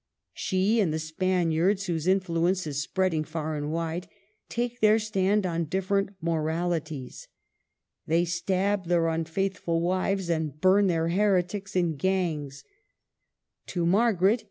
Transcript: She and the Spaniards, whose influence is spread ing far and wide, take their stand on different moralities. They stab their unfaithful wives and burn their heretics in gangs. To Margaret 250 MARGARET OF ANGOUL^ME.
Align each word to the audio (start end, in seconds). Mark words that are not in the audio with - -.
She 0.33 0.79
and 0.79 0.91
the 0.91 0.97
Spaniards, 0.97 1.85
whose 1.85 2.07
influence 2.07 2.65
is 2.65 2.81
spread 2.81 3.13
ing 3.13 3.23
far 3.23 3.55
and 3.55 3.71
wide, 3.71 4.07
take 4.49 4.79
their 4.79 4.97
stand 4.97 5.45
on 5.45 5.65
different 5.65 6.15
moralities. 6.19 7.27
They 8.07 8.25
stab 8.25 8.87
their 8.87 9.09
unfaithful 9.09 9.79
wives 9.79 10.27
and 10.27 10.59
burn 10.59 10.87
their 10.87 11.09
heretics 11.09 11.75
in 11.75 11.97
gangs. 11.97 12.63
To 13.67 13.85
Margaret 13.85 13.89
250 13.91 13.91
MARGARET 13.91 14.21
OF 14.21 14.39
ANGOUL^ME. 14.39 14.39